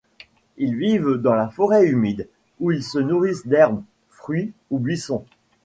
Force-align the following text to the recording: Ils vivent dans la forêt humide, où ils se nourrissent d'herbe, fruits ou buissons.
Ils 0.57 0.75
vivent 0.75 1.17
dans 1.17 1.35
la 1.35 1.47
forêt 1.47 1.85
humide, 1.85 2.27
où 2.59 2.71
ils 2.71 2.81
se 2.81 2.97
nourrissent 2.97 3.45
d'herbe, 3.45 3.83
fruits 4.09 4.51
ou 4.71 4.79
buissons. 4.79 5.25